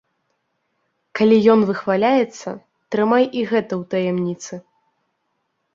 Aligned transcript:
Калі 1.19 1.37
ён 1.55 1.59
выхваляецца, 1.69 2.49
трымай 2.95 3.23
і 3.29 3.41
гэта 3.53 3.69
ў 3.81 3.83
таямніцы. 3.95 4.53